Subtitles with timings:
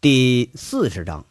[0.00, 1.26] 第四十章，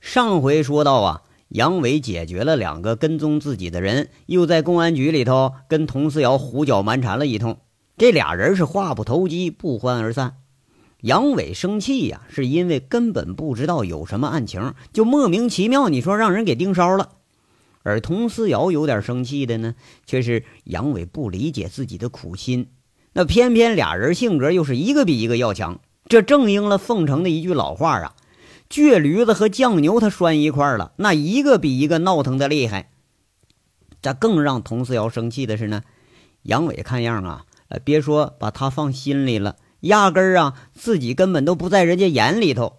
[0.00, 7.58] 上回说到啊，杨伟解决了两个跟踪自己的人，又在公安局里头跟佟思瑶胡搅蛮缠了一通。
[7.98, 10.36] 这俩人是话不投机，不欢而散。
[11.00, 17.16] 杨伟生气呀，是因为根本不知道有什么案情，就莫名其妙，你说让人给盯梢了。
[17.82, 19.74] 而佟思瑶有点生气的呢，
[20.06, 22.68] 却是杨伟不理解自己的苦心。
[23.12, 25.80] 那偏偏俩人性格又是一个比一个要强。
[26.10, 28.16] 这正应了凤城的一句老话啊，
[28.68, 32.90] 倔驴子和犟牛他拴一块了，那一个比一个闹腾的厉害。
[34.02, 35.82] 这更让佟思瑶生气的是呢，
[36.42, 37.46] 杨伟看样啊，
[37.84, 42.78] 别说把他放心里了，压根儿啊，自己根本都不在人家眼里头。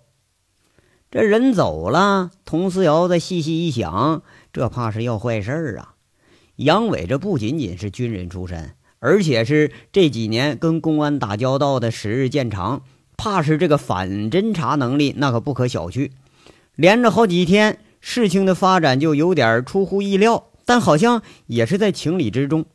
[1.10, 5.96] 这人走了，佟思瑶再细细一想，这怕是要坏事儿啊。
[6.58, 12.84] 杨伟这不仅仅是军人出身，而且是这几年跟公安打交道的时日渐长。
[13.22, 16.10] 怕是这个反侦查能力，那可不可小觑。
[16.74, 22.66] 连着好几天，事情的发展就有点出乎意料，但好像也是在情理之中。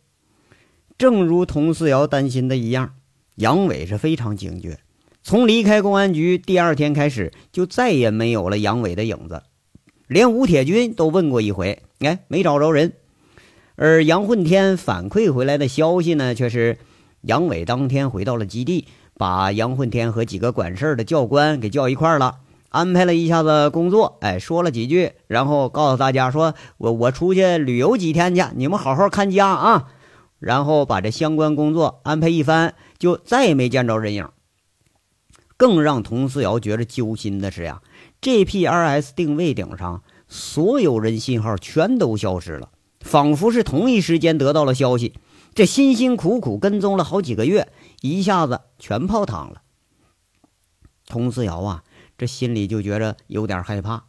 [0.97, 2.95] 正如佟思瑶担心的一样，
[3.35, 4.79] 杨伟是非常警觉。
[5.25, 9.43] 从离开公安局第二天开始，就再也没有了杨伟的影子。
[10.07, 12.93] 连吴铁军都问过一回，哎，没找着人。
[13.75, 16.79] 而杨混天反馈回来的消息呢，却是
[17.23, 18.87] 杨伟当天回到了基地。
[19.19, 22.37] 把杨混天和几个管事的教官给叫一块儿了，
[22.69, 29.89] 安排了一下子工作，哎，说了几句，然后告诉大家说：“我我出去旅游几天去，你们好好看家啊。”
[30.39, 34.29] 然后把这相关工作安排一番，就再也没见着人影。
[35.57, 37.81] 更让佟思瑶觉得揪心的是呀
[38.21, 42.69] ，GPRS 定位顶上所有人信号全都消失了，
[43.01, 45.15] 仿佛是同一时间得到了消息。
[45.57, 47.73] 这辛辛苦苦跟踪了好几个月。
[48.03, 49.63] 一下子全泡汤了。
[51.07, 51.83] 佟思瑶啊，
[52.19, 54.05] 这心里就觉着有点害怕。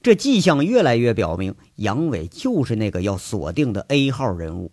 [0.00, 4.70] 这迹象越来越表明，杨伟就是那个要锁定的 A 号人物。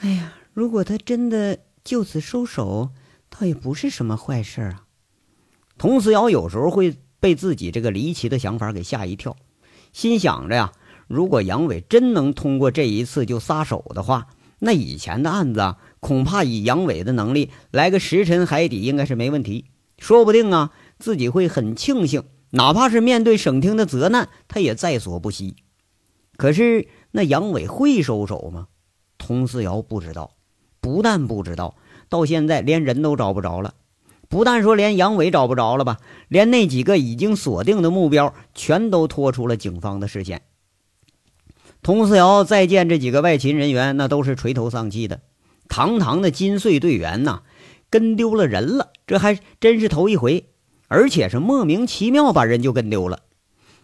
[0.00, 2.90] 哎呀，如果他真的就此收手，
[3.30, 4.84] 倒也不是什么坏事啊。
[5.78, 9.34] 佟思瑶有时候会被自己这个离奇的想法给吓一跳，
[9.94, 10.72] 心想着呀，
[11.08, 14.26] 如果杨伟真能通过这一次就撒手的话，
[14.62, 15.78] 那以前的案子啊。
[16.00, 19.66] 恐怕以杨伟的能力来个石沉海底应该是没问题，
[19.98, 25.54] 说不定啊自己会很庆幸，哪怕是面对省厅的责难，他也在所不惜。
[26.36, 28.66] 可是那杨伟会收手吗？
[29.16, 30.32] 佟思瑶不知道，
[30.80, 31.76] 不但不知道，
[32.08, 33.74] 到现在连人都找不着了。
[34.28, 40.42] 不但说连杨伟找不着了吧，连那几个已经锁定的目标全都拖出了警方的视线。
[41.82, 45.20] 佟思瑶再见这几个外勤人员，那都是垂头丧气的。
[45.68, 47.40] 堂堂的金穗队员呐，
[47.90, 50.46] 跟丢了人了，这还真是头一回，
[50.86, 53.22] 而且是莫名其妙把人就跟丢了。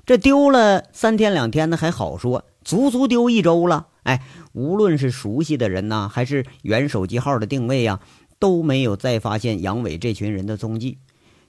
[0.07, 3.89] 这丢了三天两天的还好说，足足丢一周了。
[4.05, 4.23] 哎，
[4.53, 7.99] 无论是熟悉的人呐，还是原手机号的定位呀，
[8.39, 10.99] 都没有再发现杨伟这群人的踪迹。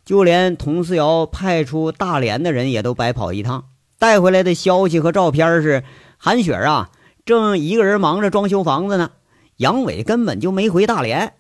[0.04, 3.66] 就连佟思瑶派出大连的人也都白跑一趟，
[4.00, 5.84] 带回来的消息和照片是
[6.22, 6.92] 韩雪啊，
[7.24, 9.12] 正一个人忙着装修房子呢。
[9.56, 11.34] 杨伟根本就没回大连。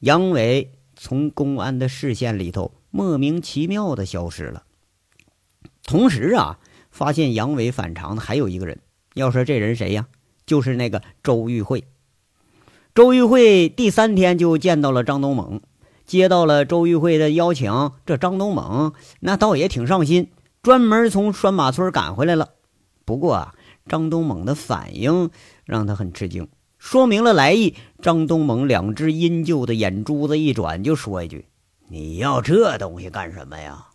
[0.00, 4.64] 杨伟从公安的视线里头莫名其妙的消失了。
[5.84, 6.58] 同时啊，
[6.90, 8.80] 发现杨伟反常的还有一个人。
[9.14, 10.08] 要说这人谁呀？
[10.44, 11.84] 就是那个周玉慧。
[12.92, 15.60] 周玉慧第三天就见到了张东猛，
[16.04, 17.92] 接到了周玉慧的邀请。
[18.04, 22.50] 这张东猛那倒也挺上心，专门从拴马村赶回来了。
[23.04, 23.54] 不过啊，
[23.86, 25.30] 张东猛的反应
[25.64, 26.48] 让他很吃惊。
[26.78, 31.46] 说明了来意，张东猛两只阴鹫的眼珠子一转，就说一句
[31.88, 33.86] ：“你要这东西干什么呀？”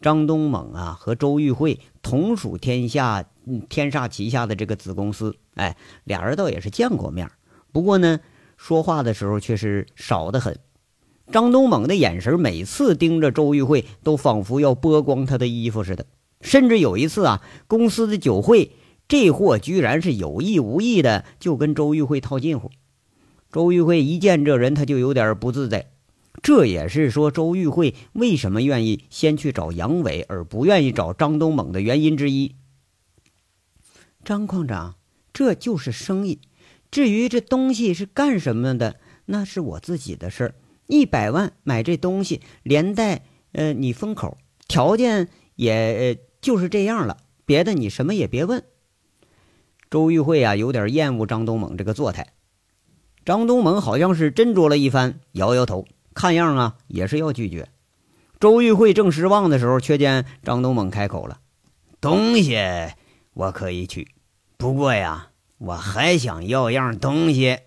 [0.00, 3.24] 张东猛啊，和周玉慧同属天下
[3.68, 7.30] 天煞旗下的这个子公司，哎，俩人倒也是见过面，
[7.72, 8.20] 不过呢，
[8.56, 10.58] 说话的时候却是少得很。
[11.32, 16.06] 张东猛的眼神每次盯着周玉慧，都仿佛要剥光他的衣服似的。
[16.46, 18.70] 甚至有一次啊，公司的酒会。
[19.08, 22.70] 这货居然是有意无意的就跟周玉慧套近乎，
[23.52, 25.90] 周玉慧一见这人，他就有点不自在。
[26.42, 32.56] 这也是说周玉慧为什么愿意先去找杨伟，而不愿意找张东猛的原因之一。
[34.24, 34.96] 张矿长，
[35.32, 36.40] 这就是生意。
[36.90, 38.96] 至于这东西是干什么的，
[39.26, 40.54] 那是我自己的事儿。
[40.88, 47.16] 一百万买这东西，连带呃你封口，条件也就是这样了。
[47.44, 48.62] 别的你什么也别问。
[49.90, 52.34] 周玉慧啊，有点厌恶张东猛这个作态。
[53.24, 57.68] 张东猛好像是斟酌了一番，摇摇头，看样啊，也是要拒绝。
[58.38, 61.40] 周玉慧正失望的时候，却见张东猛开口了
[62.00, 62.56] ：“东西
[63.34, 64.06] 我可以取，
[64.56, 67.58] 不过呀，我还想要样东西。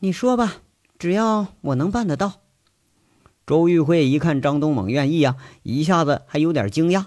[0.00, 0.56] 你说吧，
[0.98, 2.42] 只要我能办得到。”
[3.46, 7.06] 周玉慧一看张东猛愿意呀，一下子还有点惊讶。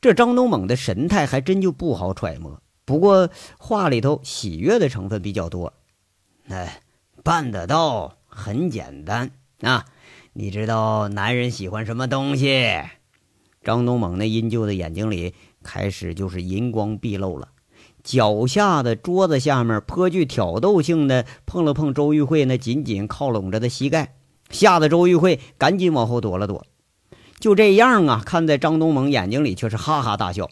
[0.00, 3.28] 这张东猛的神态还真就不好揣摩，不过
[3.58, 5.72] 话里头喜悦的成分比较多。
[6.48, 6.80] 哎，
[7.24, 9.84] 办得到很简单啊！
[10.32, 12.82] 你知道男人喜欢什么东西？
[13.64, 17.48] 张东猛那阴旧的眼睛里开始就是银光毕露了，
[18.04, 24.14] 脚下的桌子下面颇具挑逗性的碰了碰周玉慧那紧紧靠拢着的膝盖。
[24.50, 26.64] 吓得周玉慧赶紧往后躲了躲，
[27.38, 30.48] 就这样啊，看在张东猛眼睛里却是哈哈大笑。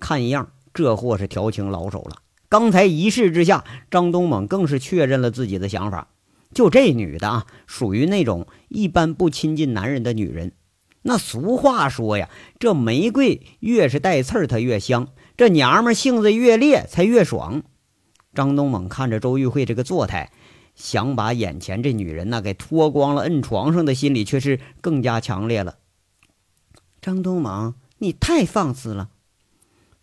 [0.00, 2.18] 看样这货是调情老手了。
[2.48, 6.08] 刚才一试之下，张东猛更是确认了自己的想法。
[6.52, 10.52] 就这女的啊，属于那种一般不亲近男人的女人。
[11.02, 15.06] 那俗话说呀，这玫瑰越是带刺儿，它越香；
[15.36, 17.62] 这娘们性子越烈，才越爽。
[18.34, 20.30] 张东猛看着周玉慧这个作态。
[20.74, 25.76] 想把眼前这女人呢给脱光了摁床上的心理却是更加强烈了。
[27.04, 29.10] 张东猛，你太放肆了！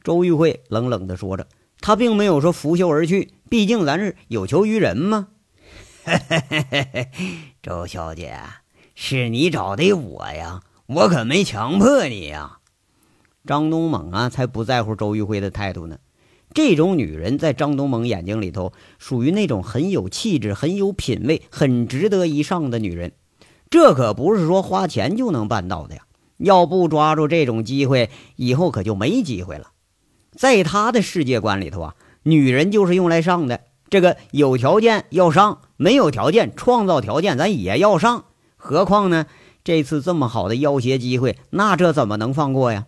[0.04, 1.48] 周玉慧冷冷地说着，
[1.80, 5.30] 她并没有说拂袖而去，毕竟咱是有求于人嘛。
[7.64, 8.38] 周小姐，
[8.94, 12.60] 是你找的我呀，我可没强迫你呀。
[13.48, 15.98] 张东猛啊，才不在乎周玉慧的态度呢。
[16.54, 23.14] 这种女人在张东猛眼睛里头，属于那种很有气质、很有品位、很值得一上的女人。
[23.72, 26.04] 这可不是说花钱就能办到的呀！
[26.42, 29.72] 要不抓住这种机会，以后可就没机会了。
[30.36, 33.62] 在他的世界观里头啊，女人就是用来上的。
[33.90, 38.26] 这个有条件要上，没有条件创造条件，咱也要上。
[38.56, 39.26] 何况呢，
[39.64, 42.86] 这次这么好的要挟机会，那这怎么能放过呀？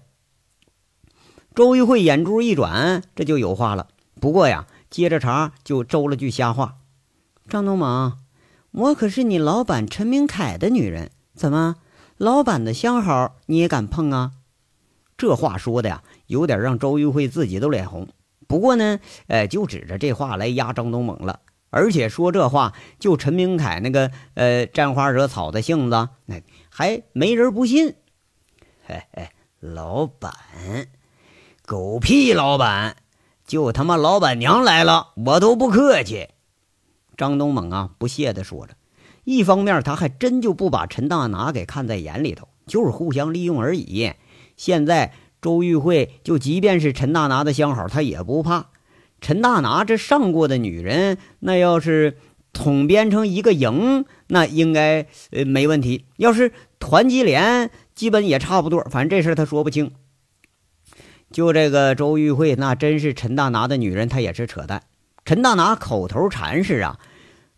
[1.53, 3.87] 周玉慧眼珠一转，这就有话了。
[4.21, 6.75] 不过呀，接着茬就周了句瞎话
[7.49, 8.13] ：“张东猛，
[8.71, 11.75] 我可是你老板陈明凯的女人，怎么
[12.17, 14.31] 老板的相好你也敢碰啊？”
[15.17, 18.07] 这话说的呀，有点让周玉慧自己都脸红。
[18.47, 21.39] 不过呢，呃，就指着这话来压张东猛了。
[21.69, 27.95] 而且说这话，就陈明凯那个呃沾花惹草的性子，那还没人不信。
[28.85, 29.29] 嘿嘿，
[29.59, 30.33] 老板。
[31.65, 32.97] 狗屁老板，
[33.47, 36.29] 就他妈老板娘来了，我都不客气。
[37.15, 38.75] 张东猛啊，不屑的说着。
[39.23, 44.11] 一方面，他还真就不把陈大拿给看在眼里头，就是互相利用而已。
[44.57, 48.67] 现在周玉慧就即便是陈大拿的相好，他也不怕。
[49.21, 52.17] 陈大拿这上过的女人，那要是
[52.51, 56.05] 统编成一个营，那应该呃没问题。
[56.17, 58.81] 要是团级连，基本也差不多。
[58.91, 59.91] 反正这事他说不清。
[61.31, 64.83] 就这个周玉慧，那真是陈大拿的女人，她也是扯淡。
[65.25, 66.99] 陈大拿口头禅是啊，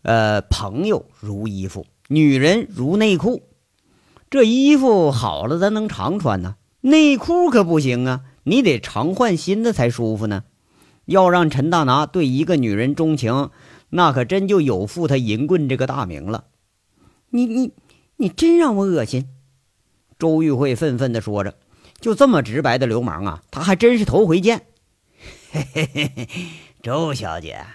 [0.06, 3.42] 呃，朋友如衣服，女人如内裤。
[4.30, 10.44] 这衣服好了，咱能常穿呢；内裤可不行啊，你得常换新的才舒服呢。
[11.06, 13.50] 要让陈大拿对一个女人钟情，
[13.88, 16.44] 那可真就有负他银棍这个大名了。
[17.30, 17.72] 你你
[18.14, 19.28] 你真让我恶心！
[20.20, 21.56] 周玉慧愤愤地说着。
[22.00, 24.66] 就这么直白的流氓啊，他还真是头回见。
[25.50, 26.28] 嘿嘿嘿嘿，
[26.80, 27.66] 周小姐，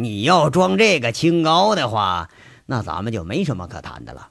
[0.00, 2.30] 你要装这个清高的话，
[2.66, 4.30] 那咱们就没什么可谈的了。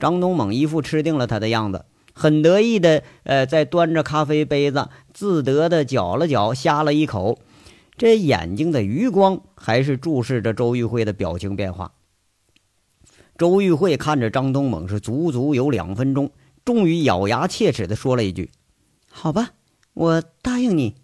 [0.00, 7.38] 张东猛一副吃定了他的样子，很得意的呃，在端着咖啡杯子，自得的搅了搅，呷了一口，
[7.96, 11.92] 这眼睛的余光还是注视着周玉慧的表情变化。
[13.38, 16.32] 周玉慧看着张东猛是足足有两分钟。
[16.64, 18.50] 终于咬牙切齿地说了一句
[19.08, 19.50] ：“好吧，
[19.92, 20.96] 我答应你。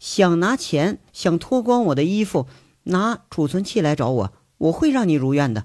[0.00, 2.48] 想拿钱，想脱光我的衣服，
[2.84, 5.64] 拿储存器来找我，我会让你如愿的。”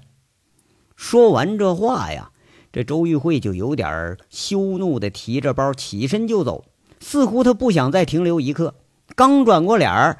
[0.96, 2.32] 说完这话呀，
[2.72, 6.64] 这周玉慧就有点羞怒的提着包起身就走，
[7.00, 8.74] 似乎她不想再停留一刻。
[9.14, 10.18] 刚转过脸儿，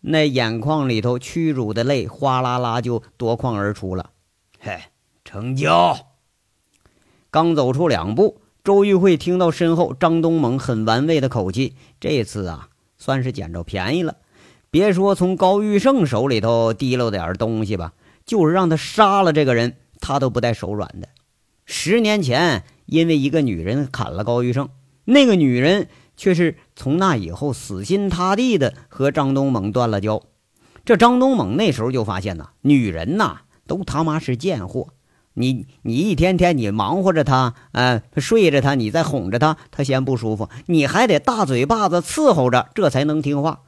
[0.00, 4.10] 那眼眶里头屈辱的泪哗啦啦就夺眶而出了。
[4.58, 4.80] 嘿，
[5.24, 5.96] 成交！
[7.30, 8.40] 刚走出两步。
[8.62, 14.16] 周玉慧听到身后张东猛很玩味的口气，这次啊，算是捡着便宜了。
[14.72, 17.92] 别说从高玉胜手里头提溜点东西吧，
[18.24, 21.08] 就是让他杀了这个人，他都不带手软的。
[21.64, 24.68] 十年前，因为一个女人砍了高玉胜，
[25.04, 30.22] 那个女人却是从那以后死心塌地的和张东猛断了交。
[30.84, 34.88] 这张东猛那时候就发现呐，女人呐，都他妈是贱货。
[35.34, 43.62] 你你一天天你忙活着她，呃，睡着她，你再哄着她，她嫌不舒服，你还得大嘴巴子伺候着，这才能听话。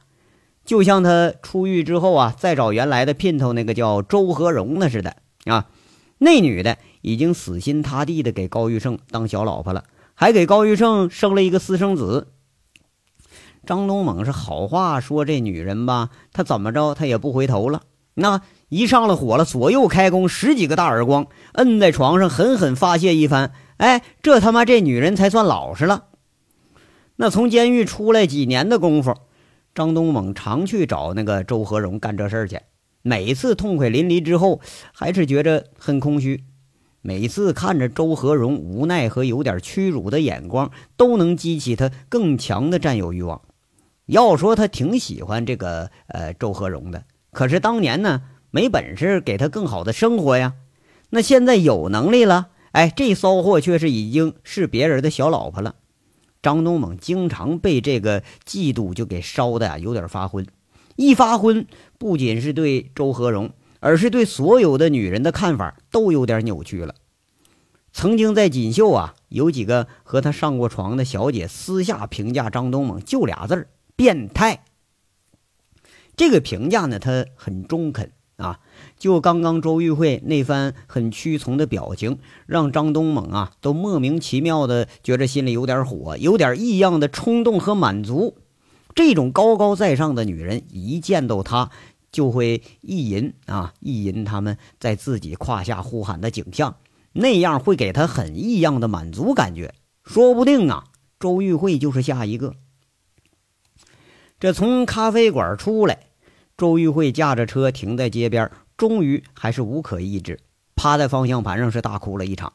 [0.65, 5.67] 就像他出狱之后啊，再找原来的姘头那个叫周和荣的似的啊，
[6.19, 12.27] 那女的已经死心塌地的给高玉胜当小老婆了，还给高玉胜生了一个私生子。
[13.65, 17.83] 张东猛是好话说这女人吧，他怎么着他也不回头了。
[18.15, 23.51] 那一上了火了，左右开弓，十几个大耳光，摁在床上狠狠发泄一番。
[23.77, 26.05] 哎，这他妈这女人才算老实了。
[27.15, 29.15] 那从监狱出来几年的功夫，
[29.75, 32.59] 张东猛常去找那个周和荣干这事儿去。
[33.01, 34.61] 每次痛快淋漓之后，
[34.93, 36.43] 还是觉着很空虚。
[37.01, 43.41] 每次看着周和荣无奈和有点屈辱的眼光，都能激起他更强的占有欲望。
[44.05, 47.03] 要说他挺喜欢这个呃周和荣的。
[47.31, 50.53] 可是当年呢，没本事给他更好的生活呀。
[51.09, 55.75] 那现在有能力了，哎，这骚货却是已经是别人的小老婆了。
[56.43, 60.45] 张东猛经常被这个嫉妒就给烧的呀，有点发昏。
[60.95, 61.65] 一发昏，
[61.97, 66.93] 不仅是对周和荣，而是对所有的女人的看法都有点扭曲了。
[67.91, 74.65] 曾经在锦绣啊，有几个和他上过床的小姐私下评价张东猛，就俩字儿：变态。
[76.15, 78.59] 这个评价呢，他很中肯啊。
[78.97, 88.37] 就刚刚周玉慧那番很屈从的表情，让张东猛啊都莫名其妙的觉着心里有点火，有点异样的冲动和满足。
[88.95, 91.71] 这种高高在上的女人，一见到他
[92.11, 96.77] 就会意淫啊，意淫他们在自己胯下呼喊的景象，
[97.13, 99.73] 那样会给他很异样的满足感觉。
[100.03, 100.83] 说不定啊，
[101.19, 102.53] 周玉慧就是下一个。
[104.39, 106.07] 这从咖啡馆出来，
[106.55, 110.39] 周玉慧驾着车停在街边，终于还是无可抑制，
[110.75, 112.53] 趴在方向盘上是大哭了一场。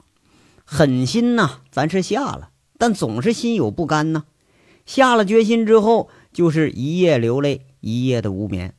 [0.65, 4.25] 狠心呐，咱是下了，但总是心有不甘呐。
[4.87, 8.75] 下了决心之后，就是一夜流泪，一夜的无眠。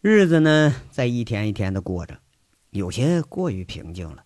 [0.00, 2.18] 日子呢，在一天一天的过着，
[2.70, 4.24] 有些过于平静了。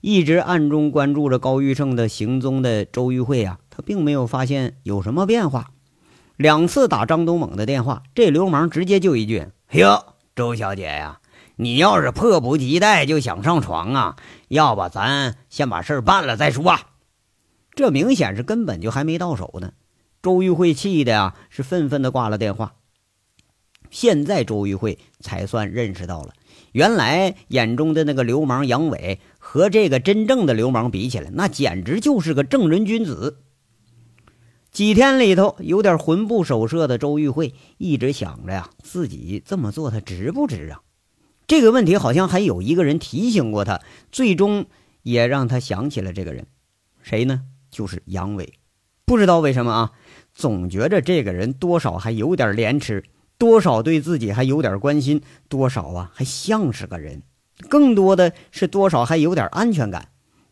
[0.00, 5.72] 一直暗中关注着高玉胜的行踪的周玉慧啊，他并没有发现有什么变化。
[6.36, 11.20] 两次打张东猛的电话，这流氓直接就一句：“哟，周小姐呀，
[11.56, 14.16] 你要是迫不及待就想上床啊，
[14.48, 16.78] 要不咱先把事儿办了再说。”
[17.74, 19.72] 这明显是根本就还没到手呢。
[20.22, 22.74] 周玉慧气的呀，是愤愤的挂了电话。
[23.90, 26.32] 现在周玉慧才算认识到了，
[26.72, 33.38] 原来眼中的那个流氓杨伟和这个真正的流氓比起来，那简直就是个正人君子。
[34.76, 40.82] 几天里头，有点魂不守舍的周玉慧一直想着呀，自己这么做他值不值啊？
[41.46, 43.80] 这个问题好像还有一个人提醒过他，
[44.12, 44.66] 最终
[45.02, 46.46] 也让他想起了这个人，
[47.00, 47.44] 谁呢？
[47.70, 48.52] 就是杨伟。
[49.06, 49.92] 不知道为什么啊，
[50.34, 53.02] 总觉着这个人多少还有点廉耻，
[53.38, 57.22] 多少对自己还有点关心，多少啊还像是个人，
[57.70, 60.10] 更多的是多少还有点安全感，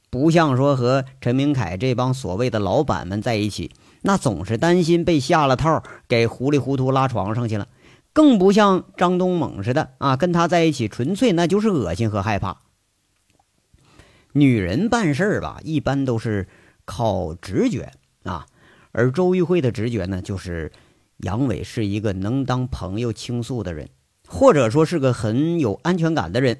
[0.09, 3.71] 不像说和陈明凯这帮所谓的老板们在一起。
[4.07, 7.69] 那总是担心被下了套，给糊里糊涂拉床上去了，
[8.13, 12.59] 更不像张东猛似的啊，跟他在一起纯粹那就是恶心和害怕。
[14.33, 16.47] 女人办事儿吧，一般都是
[16.85, 17.93] 靠直觉
[18.25, 18.45] 啊，
[18.93, 20.71] 而周玉慧的直觉呢，就是
[21.17, 23.89] 杨伟是一个能当朋友倾诉的人，
[24.29, 26.59] 或者说是个很有安全感的人。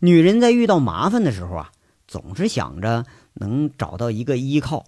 [0.00, 1.70] 女人在遇到麻烦的时候啊，
[2.08, 3.04] 总是想着
[3.34, 4.84] 能找到一个依靠。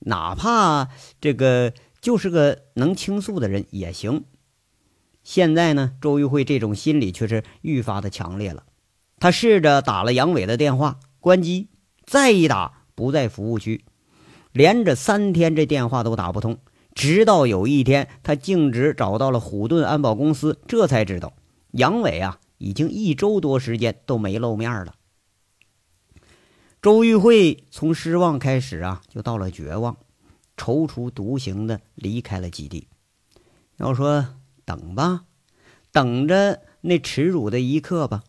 [0.00, 0.88] 哪怕
[1.20, 4.24] 这个就是个能倾诉的人也行。
[5.22, 8.64] 现在呢，周玉慧这种心理却是愈发的强烈了。
[9.18, 11.68] 他试着打了杨伟的电话，关机；
[12.04, 13.84] 再一打，不在服务区。
[14.52, 16.58] 连着三天，这电话都打不通。
[16.94, 21.34] 直到有一天，他径直找到了虎盾安保公司，这才知道
[21.72, 24.94] 杨伟啊，已经一周多时间都没露面了。
[26.82, 29.98] 周玉慧从失望开始啊，就到了绝望，
[30.56, 32.88] 踌躇独行的离开了基地。
[33.76, 34.26] 要说
[34.64, 35.24] 等吧，
[35.92, 38.24] 等着那耻辱的一刻吧。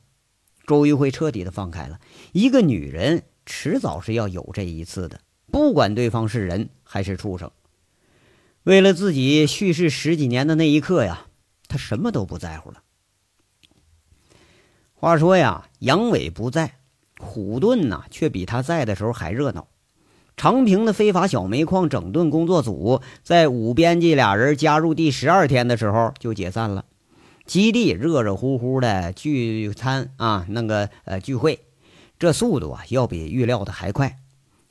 [0.67, 2.01] 周玉慧彻底的放开了，
[2.33, 7.49] 一个女人迟早是要有这一次的，不管对方是人还是畜生。
[8.63, 11.27] 为了自己蓄势十几年的那一刻呀，
[11.69, 12.83] 她什么都不在乎了。
[14.93, 16.80] 话说呀，杨伟不在。
[17.21, 19.67] 虎盾呐，却比他在的时候还热闹。
[20.35, 26.85] 长平的非法小煤矿整顿工作组，在五编辑俩人加入第十二天的时候就解散了。
[27.45, 31.59] 基地热热乎乎的聚餐啊，那个呃聚会，
[32.17, 34.17] 这速度啊，要比预料的还快。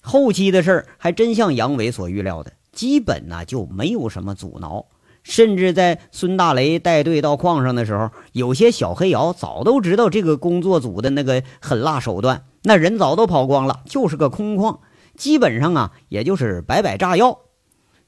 [0.03, 4.87] 后期的事儿还真像杨伟所预料的，基本呢就没有什么阻挠。
[5.23, 14.81] 甚至在孙大雷带队到矿上的时候，有些小黑窑早都知道这个工作组的那个狠辣手段，那人早都跑光了，就是个空矿，
[15.17, 17.41] 基本上啊，也就是摆摆炸药。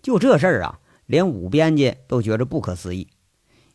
[0.02, 3.08] 就这事儿啊，连武编辑都觉着不可思议。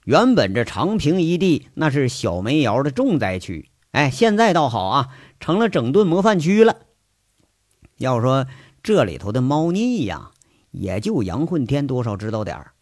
[0.03, 6.77] 原本这长平一地那是小煤窑的重灾区，哎，现在倒好啊，成了整顿模范区了。
[7.97, 8.47] 要说
[8.81, 10.31] 这里头的猫腻呀，
[10.71, 12.73] 也就杨混天多少知道点儿。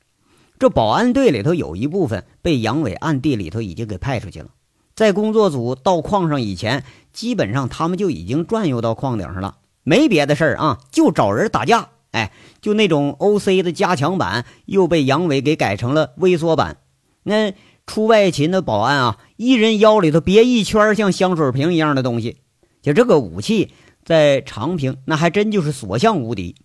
[0.57, 4.49] 这保安队里头有一部分被杨伟暗地里头已经给派出去了，
[4.95, 11.89] 在工作组到矿上以前，基本上他们就已经转悠到矿顶上了，没别的事儿啊，就找人打架。
[12.11, 12.31] 哎，
[12.61, 13.61] 就那种 O.C.
[13.61, 16.77] 的加强版又被杨伟给改成了微缩版。
[17.23, 17.53] 那
[17.85, 22.37] 出外勤的保安啊，一人腰里头别一圈像香水瓶一样的东西，
[22.81, 23.73] 就这个武器
[24.05, 26.55] 在长平那还真就是所向无敌。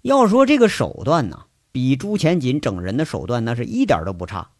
[0.00, 1.40] 要说这个手段呢。
[1.74, 4.50] 比朱前锦整人的手段，那是一点都不差。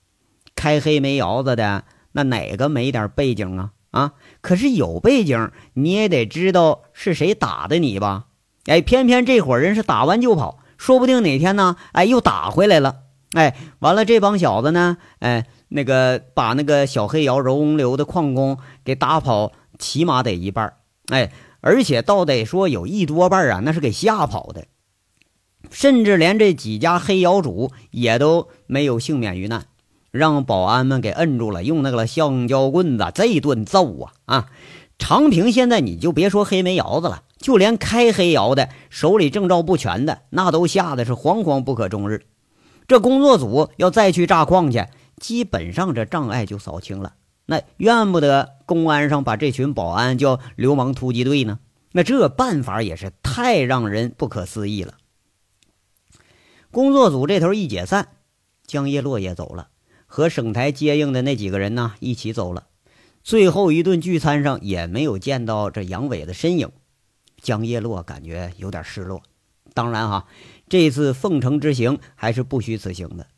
[0.56, 3.70] 开黑煤窑子的，那哪个没点背景啊？
[3.92, 8.24] 啊，可是有背景，你也得知道是谁打的你吧？
[8.66, 13.02] 哎，偏偏这伙人是打完就跑，说不定哪天呢，哎，又打回来了。
[13.34, 20.74] 哎，完了，这帮小子呢，哎，那个把那个小黑窑容流的矿工给打跑，起码得一半。
[21.12, 21.30] 哎，
[21.60, 24.64] 而且倒得说有一多半啊，那是给吓跑的。
[25.70, 29.66] 甚至连这几家黑窑主也都没有幸免于难，
[30.10, 34.46] 让保安们给摁住了，用那个橡胶棍子这一顿揍啊啊！
[34.96, 42.26] 长平现在你就别说黑煤窑子了，就连开黑窑的手里证照不全的，那都吓得是惶惶不可终日。
[42.86, 44.86] 这工作组要再去炸矿去，
[45.18, 47.14] 基本上这障碍就扫清了。
[47.46, 51.58] 那怨不得公安上把这群保安叫流氓突击队呢？
[51.92, 54.94] 那这办法也是太让人不可思议了。
[56.74, 58.08] 工作组这头一解散，
[58.66, 59.68] 江叶落也走了，
[60.06, 62.66] 和省台接应的那几个人呢一起走了。
[63.22, 66.68] 最后一顿聚餐上也没有见到这杨伟的身影，
[67.40, 69.22] 江叶落感觉有点失落。
[69.72, 70.26] 当然哈，
[70.68, 73.28] 这次凤城之行还是不虚此行的。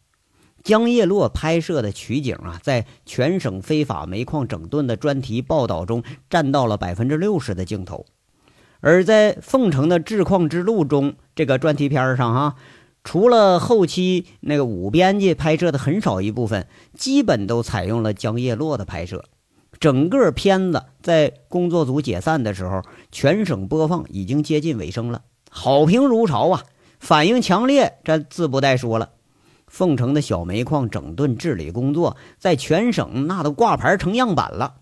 [0.65, 8.07] 江叶落拍摄的取景啊，在全省非法煤矿整顿的专题报道中占到了百分之六十的镜头，
[8.81, 12.57] 而在凤城的治矿之路中这个专题片上哈。
[13.07, 19.25] 除了后期那个五编辑拍摄的很少一部分，基本都采用了江叶落的拍摄。
[19.79, 26.65] 整个片子在工作组解散的时候，全省播放已经接近尾声了，好评如潮啊，
[26.99, 29.11] 反应强烈，这自不待说了。
[29.69, 34.79] 凤城的小煤矿整顿治理工作，在全省那都挂牌成样板了。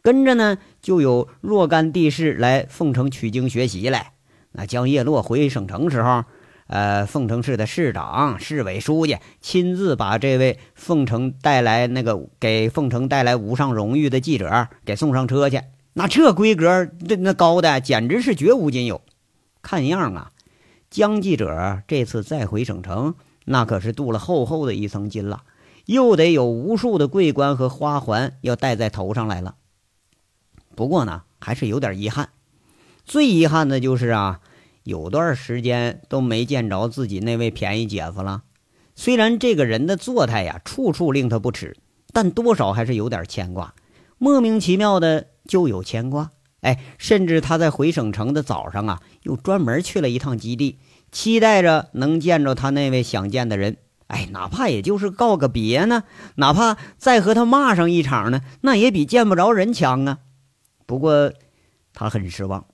[0.00, 4.14] 跟着呢，就有若干地市来凤城取经学习来。
[4.52, 6.24] 那江叶落回省城时候。
[6.70, 15.60] 呃，凤城市的市长、市委书记亲自把这位凤城带来那个给凤城带来无上荣誉的记者给送上车去，
[15.94, 19.00] 那这规格这那高的简直是绝无仅有。
[19.62, 20.30] 看样啊，
[20.88, 25.42] 江记者这次再回省城，那可是镀了厚厚的一层金了，
[25.86, 29.56] 又得有无数的桂冠和花环要戴在头上来了。
[30.76, 32.28] 不过呢，还是有点遗憾，
[33.04, 34.38] 最遗憾的就是啊。
[34.82, 38.42] 有段时间都没见着自己那位便宜姐夫了。
[38.94, 41.76] 虽然这个人的作态呀，处处令他不齿，
[42.12, 43.74] 但多少还是有点牵挂。
[44.18, 46.30] 莫名其妙的就有牵挂。
[46.60, 50.78] 哎，甚至他在回省城的早上啊，又专门去了一趟基地，
[51.10, 53.78] 期待着能见着他那位想见的人。
[54.08, 60.18] 哎，哪怕也就是告个别呢，哪怕再和他骂上一场呢，那也比见不着人强啊。
[60.84, 61.32] 不过
[61.94, 62.66] 他很失望。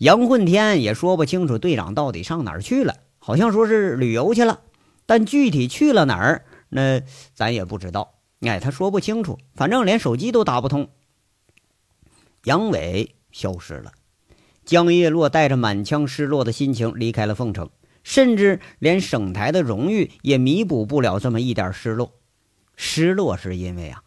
[0.00, 4.62] 杨混天也说不清楚队长到底上哪儿去了，好像说是旅游去了，
[5.04, 7.02] 但具体去了哪儿，那
[7.34, 8.14] 咱也不知道。
[8.40, 10.88] 哎，他说不清楚，反正连手机都打不通。
[12.44, 13.92] 杨伟消失了，
[14.64, 17.68] 江叶落带着满腔失落的心情离开了凤城，
[18.02, 22.14] 甚至连省台的荣誉也弥补不了这么一点失落。
[22.74, 24.02] 失落是因为啊，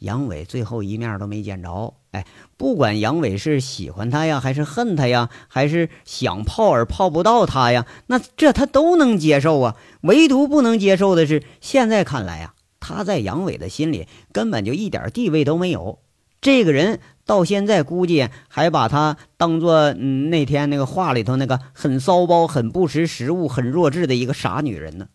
[0.00, 1.94] 杨伟最后一面都没见着。
[2.12, 2.24] 哎，
[2.56, 9.76] 不管杨伟是喜欢他呀，还是恨他呀，还是想泡而泡不到他呀，那这他都能接受啊。
[10.00, 15.98] 唯独不能接受的是，现在看来啊，他在杨伟的心里根本就一点地位都没有。
[16.40, 25.08] 这个人到现在估计还把他当做嗯那天那个话里头那个很骚包、很不识时务、很弱智的一个傻女人呢。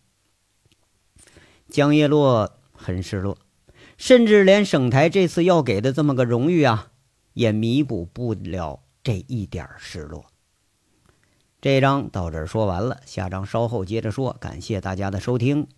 [1.70, 3.38] 江叶落很失落。
[4.04, 6.88] 甚至连省台这次要给的这么个荣誉啊，
[7.32, 10.26] 也弥补不了这一点失落。
[11.62, 14.36] 这章到这儿说完了，下章稍后接着说。
[14.38, 15.68] 感谢大家的收听。